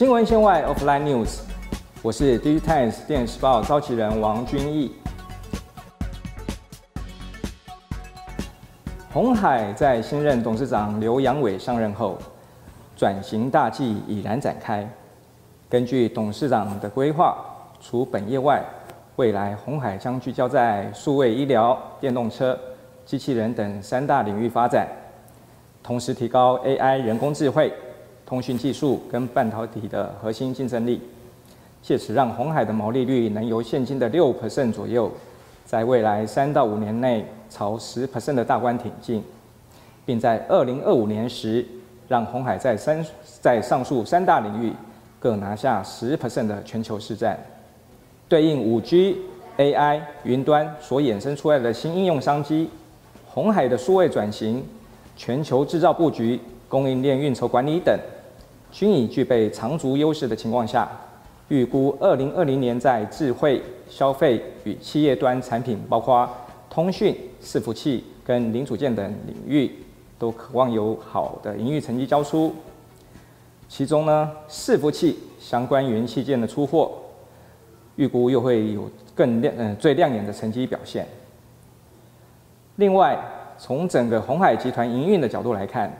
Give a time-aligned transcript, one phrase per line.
[0.00, 1.40] 新闻线外 （Offline News），
[2.00, 4.92] 我是 D Times 电视报召集人王君毅。
[9.12, 12.16] 红海在新任董事长刘扬伟上任后，
[12.96, 14.88] 转型大计已然展开。
[15.68, 17.36] 根据董事长的规划，
[17.78, 18.64] 除本业外，
[19.16, 22.58] 未来红海将聚焦在数位医疗、电动车、
[23.04, 24.88] 机器人等三大领域发展，
[25.82, 27.70] 同时提高 AI 人工智慧、
[28.30, 31.00] 通讯技术跟半导体的核心竞争力，
[31.82, 35.10] 借此让红海的毛利率能由现今的六 percent 左右，
[35.66, 39.20] 在未来三到五年内朝十 percent 的大关挺进，
[40.06, 41.66] 并在二零二五年时，
[42.06, 43.04] 让红海在三
[43.40, 44.72] 在上述三大领域
[45.18, 47.36] 各拿下十 percent 的全球市占。
[48.28, 49.18] 对应五 G、
[49.56, 52.70] AI、云端所衍生出来的新应用商机，
[53.28, 54.64] 红海的数位转型、
[55.16, 56.38] 全球制造布局、
[56.68, 57.98] 供应链运筹管理等，
[58.70, 60.88] 均已具备长足优势的情况下，
[61.48, 66.28] 预估二零二零年在智慧、消费与企业端产品，包括
[66.68, 69.70] 通讯、伺服器跟零组件等领域，
[70.18, 72.54] 都渴望有好的营运成绩交出。
[73.68, 76.92] 其中呢，伺服器相关元器件的出货。
[77.96, 81.06] 预估又会有更亮嗯最亮眼的成绩表现。
[82.76, 83.18] 另外，
[83.58, 85.92] 从整个红海集团营运的角度来看，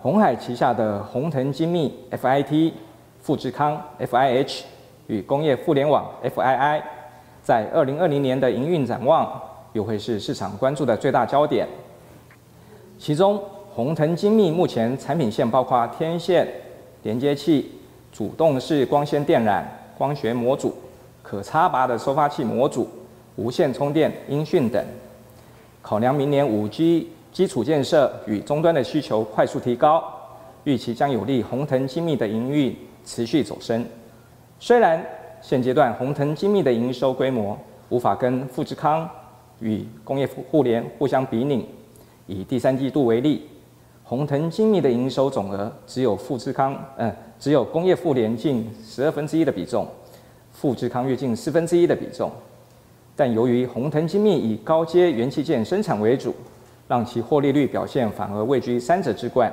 [0.00, 2.72] 红海旗下的宏腾精密 （FIT）、
[3.20, 4.62] 富士康 （FIH）
[5.06, 6.82] 与工业互联网 （FII）
[7.42, 9.40] 在二零二零年的营运展望，
[9.72, 11.66] 又会是市场关注的最大焦点。
[12.98, 13.42] 其中，
[13.74, 16.46] 宏腾精密目前产品线包括天线、
[17.02, 17.72] 连接器、
[18.12, 19.62] 主动式光纤电缆。
[19.98, 20.74] 光学模组、
[21.22, 22.86] 可插拔的收发器模组、
[23.36, 24.84] 无线充电、音讯等。
[25.80, 30.02] 考量明年五 G 基础建设与终端的需求快速提高，
[30.64, 33.84] 预期将有利宏腾精密的营运持续走升。
[34.58, 35.04] 虽然
[35.42, 37.54] 现阶段宏腾精密的营收规模
[37.90, 39.06] 无法跟富士康
[39.60, 41.68] 与工业互联互相比拟，
[42.26, 43.42] 以第三季度为例，
[44.02, 47.14] 宏腾精密的营收总额只有富士康，嗯。
[47.38, 49.86] 只有工业互联近十二分之一的比重，
[50.52, 52.32] 富士康约近四分之一的比重，
[53.14, 56.34] 但由于宏腾精密以高阶元器件生产为主，
[56.88, 59.52] 让其获利率表现反而位居三者之冠。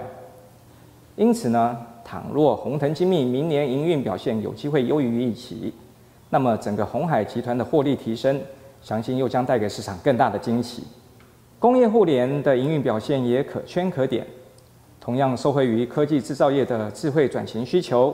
[1.16, 5.74] 因此呢，倘若宏腾精密明年营运表现有机会优于预期，
[6.30, 8.42] 那么整个红海集团的获利提升，
[8.82, 10.84] 相信又将带给市场更大的惊喜。
[11.60, 14.26] 工业互联的营运表现也可圈可点。
[15.00, 18.14] 同样受惠于科技制造业的智慧转型需求，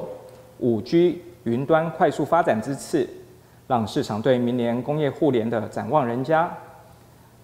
[0.58, 3.08] 五 G 云端快速发展之次，
[3.68, 6.52] 让市场对明年工业互联的展望人佳。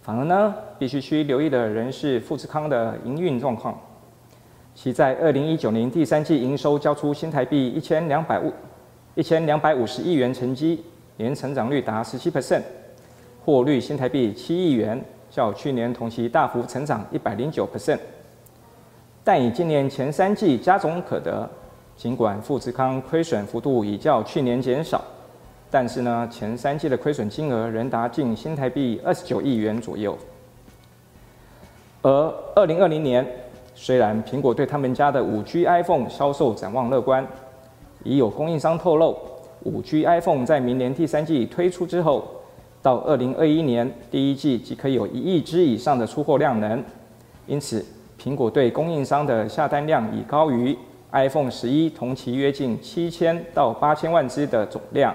[0.05, 3.75] 反而呢，必须需留意的仍是富士康的营运状况。
[4.75, 8.53] 其在二零一九年第三季营收交出新台币一千两百五
[9.15, 10.83] 一千两百五十亿元成绩，
[11.17, 12.61] 年成长率达十七 percent，
[13.43, 17.97] 获率新台币七亿元，较去年同期大幅成长一百零九 percent。
[19.23, 21.49] 但以今年前三季加总可得，
[21.95, 25.03] 尽管富士康亏损幅度已较去年减少，
[25.75, 30.17] 但是呢，前三季的亏损金额仍达近新台币二十九亿元左右。
[32.01, 33.27] 而二零二零年，
[33.73, 37.27] 虽然苹果对他们家的五 G iPhone 销售展望乐观，
[38.05, 39.17] 已有供应商透露，
[39.63, 42.25] 五 G iPhone 在明年第三季推出之后，
[42.81, 46.81] 到二零二一年第一季即可有一亿只以上的出货量能，
[47.47, 47.85] 因此。
[48.17, 50.75] 苹果对供应商的下单量已高于
[51.11, 55.13] iPhone 十一同期约近七千到八千万只的总量，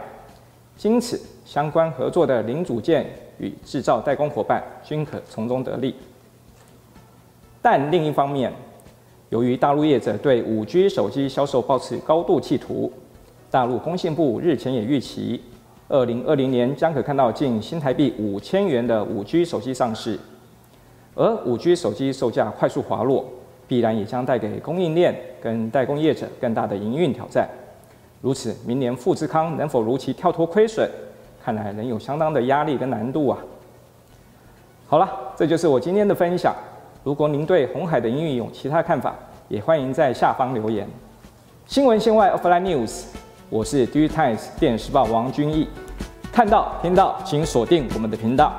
[0.82, 3.06] 因此相关合作的零组件
[3.38, 5.94] 与制造代工伙伴均可从中得利。
[7.60, 8.50] 但另一方面，
[9.28, 12.91] 由于大陆业者对五 G 手机销售抱持高度企图，
[13.50, 15.42] 大陆工信部日前也预期，
[15.88, 20.18] 二零二零年将可看到近新台币五千元的五 G 手机上市。
[21.14, 23.26] 而五 G 手机售价快速滑落，
[23.68, 27.47] 必然也将带给供应链跟代工业者更大的营运挑战。
[28.20, 30.86] 如此，明年富士康能否如期跳脱亏损，
[31.42, 33.38] 看来仍有相当的压力跟难度啊。
[34.86, 36.54] 好了，这就是我今天的分享。
[37.02, 39.14] 如果您对红海的营运有其他看法，
[39.48, 40.86] 也欢迎在下方留言。
[41.66, 43.04] 新闻线外 Offline News，
[43.48, 45.66] 我是 D Times 电视报王君毅。
[46.30, 48.52] 看到听到，请锁定我们的频道。